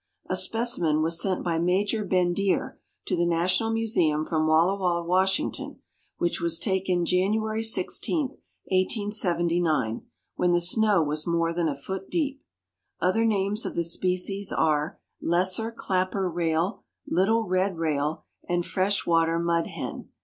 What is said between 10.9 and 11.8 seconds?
was more than a